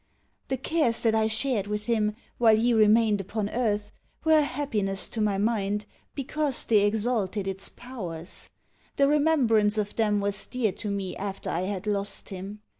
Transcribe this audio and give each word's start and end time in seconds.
The 0.47 0.57
cares 0.57 1.03
that 1.03 1.13
I 1.13 1.27
shared 1.27 1.67
with 1.67 1.85
him, 1.85 2.15
while 2.39 2.55
he 2.55 2.73
remained 2.73 3.21
upon 3.21 3.49
earth, 3.49 3.91
were 4.23 4.39
a 4.39 4.41
happiness 4.41 5.07
to 5.09 5.21
my 5.21 5.37
mind, 5.37 5.85
because 6.15 6.65
they 6.65 6.79
exalted 6.87 7.47
its 7.47 7.69
powers. 7.69 8.49
The 8.95 9.07
remembrance 9.07 9.77
of 9.77 9.95
them 9.95 10.19
was 10.19 10.47
dear 10.47 10.71
to 10.71 10.89
me 10.89 11.15
after 11.17 11.51
I 11.51 11.65
had 11.69 11.85
lost 11.85 12.29
him. 12.29 12.61